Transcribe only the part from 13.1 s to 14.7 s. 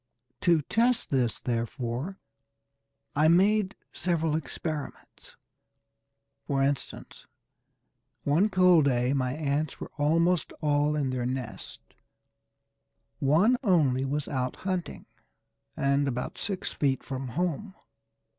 One only was out